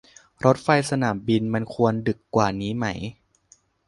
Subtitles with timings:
[0.45, 2.85] รถไฟสนามบินมันควรดึกกว่านี้ไหม